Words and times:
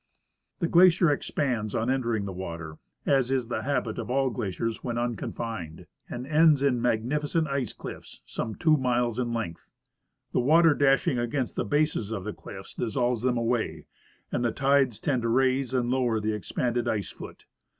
The 0.57 0.67
glacier 0.67 1.11
expands 1.11 1.75
on 1.75 1.91
entering 1.91 2.25
the 2.25 2.33
Avater, 2.33 2.79
as 3.05 3.29
is 3.29 3.49
the 3.49 3.61
habit 3.61 3.99
of 3.99 4.09
all 4.09 4.31
glaciers 4.31 4.79
AAdien 4.79 4.97
unconfined, 4.99 5.85
and 6.09 6.25
ends 6.25 6.63
in 6.63 6.81
magnificent 6.81 7.47
ice 7.47 7.71
cliff's 7.71 8.21
some 8.25 8.55
two 8.55 8.77
miles 8.77 9.19
in 9.19 9.31
length. 9.31 9.69
The 10.31 10.39
Avater 10.39 10.75
dashing 10.75 11.19
against 11.19 11.55
the 11.55 11.65
bases 11.65 12.09
of 12.11 12.23
the 12.23 12.33
cliffs 12.33 12.73
dissolves 12.73 13.21
them 13.21 13.35
aAvay, 13.35 13.85
and 14.31 14.43
the 14.43 14.51
tides 14.51 14.99
tend 14.99 15.21
to 15.21 15.29
raise 15.29 15.71
and 15.71 15.91
loAver 15.91 16.19
the 16.19 16.33
expanded 16.33 16.87
ice 16.87 17.11
foot. 17.11 17.45